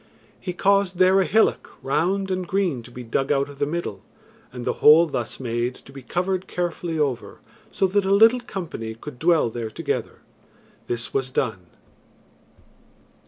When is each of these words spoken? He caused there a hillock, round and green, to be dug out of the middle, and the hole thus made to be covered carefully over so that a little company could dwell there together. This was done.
He 0.39 0.51
caused 0.51 0.97
there 0.97 1.19
a 1.21 1.25
hillock, 1.25 1.69
round 1.83 2.31
and 2.31 2.47
green, 2.47 2.81
to 2.81 2.89
be 2.89 3.03
dug 3.03 3.31
out 3.31 3.49
of 3.49 3.59
the 3.59 3.67
middle, 3.67 4.01
and 4.51 4.65
the 4.65 4.73
hole 4.81 5.05
thus 5.05 5.39
made 5.39 5.75
to 5.75 5.91
be 5.91 6.01
covered 6.01 6.47
carefully 6.47 6.97
over 6.97 7.37
so 7.71 7.85
that 7.85 8.05
a 8.05 8.11
little 8.11 8.39
company 8.39 8.95
could 8.95 9.19
dwell 9.19 9.51
there 9.51 9.69
together. 9.69 10.21
This 10.87 11.13
was 11.13 11.29
done. 11.29 11.67